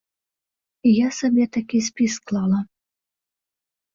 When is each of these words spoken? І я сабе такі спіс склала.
І 0.91 0.93
я 0.93 1.09
сабе 1.17 1.45
такі 1.57 1.81
спіс 1.89 2.11
склала. 2.21 2.59